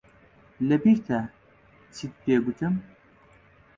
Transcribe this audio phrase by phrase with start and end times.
[0.67, 1.19] لەبیرتە
[1.95, 2.73] چیت پێ گوتم؟